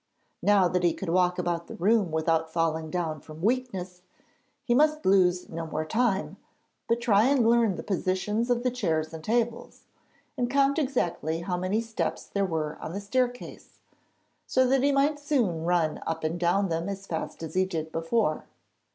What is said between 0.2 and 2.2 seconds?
Now that he could walk about the room